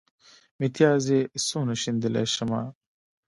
[0.59, 2.61] متيازې څونه شيندلی شمه.